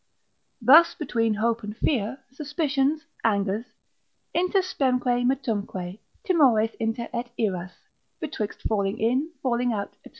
Thus 0.59 0.95
between 0.95 1.35
hope 1.35 1.61
and 1.61 1.77
fear, 1.77 2.17
suspicions, 2.31 3.05
angers, 3.23 3.65
Inter 4.33 4.63
spemque 4.63 5.23
metumque, 5.23 5.99
timores 6.27 6.73
inter 6.79 7.07
et 7.13 7.29
iras, 7.37 7.73
betwixt 8.19 8.63
falling 8.63 8.97
in, 8.97 9.29
falling 9.43 9.73
out, 9.73 9.93
&c. 10.03 10.09